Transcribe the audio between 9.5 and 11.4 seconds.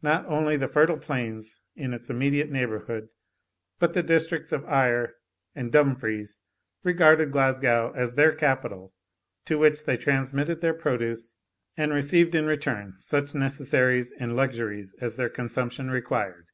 which they transmitted their produce,